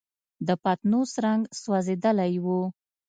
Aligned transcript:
د 0.47 0.49
پتنوس 0.63 1.11
رنګ 1.25 1.41
سوځېدلی 1.61 2.33
و. 2.43 2.45